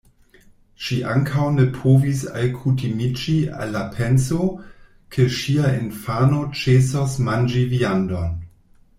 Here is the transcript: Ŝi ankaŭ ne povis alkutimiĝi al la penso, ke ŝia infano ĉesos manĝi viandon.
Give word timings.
Ŝi 0.83 0.95
ankaŭ 1.15 1.43
ne 1.57 1.65
povis 1.73 2.21
alkutimiĝi 2.43 3.35
al 3.65 3.73
la 3.75 3.83
penso, 3.97 4.47
ke 5.17 5.27
ŝia 5.35 5.73
infano 5.81 6.41
ĉesos 6.63 7.17
manĝi 7.29 7.63
viandon. 7.75 8.33